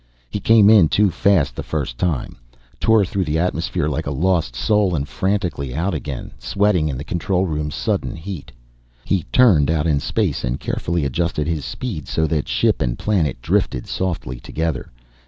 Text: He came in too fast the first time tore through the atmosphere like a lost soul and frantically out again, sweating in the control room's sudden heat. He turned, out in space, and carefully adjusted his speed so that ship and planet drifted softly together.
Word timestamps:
He 0.31 0.39
came 0.39 0.67
in 0.67 0.89
too 0.89 1.11
fast 1.11 1.55
the 1.55 1.61
first 1.61 1.99
time 1.99 2.37
tore 2.79 3.05
through 3.05 3.25
the 3.25 3.37
atmosphere 3.37 3.87
like 3.87 4.07
a 4.07 4.09
lost 4.09 4.55
soul 4.55 4.95
and 4.95 5.07
frantically 5.07 5.75
out 5.75 5.93
again, 5.93 6.31
sweating 6.39 6.89
in 6.89 6.97
the 6.97 7.03
control 7.03 7.45
room's 7.45 7.75
sudden 7.75 8.15
heat. 8.15 8.51
He 9.05 9.27
turned, 9.31 9.69
out 9.69 9.85
in 9.85 9.99
space, 9.99 10.43
and 10.43 10.59
carefully 10.59 11.05
adjusted 11.05 11.45
his 11.45 11.65
speed 11.65 12.07
so 12.07 12.25
that 12.25 12.47
ship 12.47 12.81
and 12.81 12.97
planet 12.97 13.43
drifted 13.43 13.85
softly 13.85 14.39
together. 14.39 14.91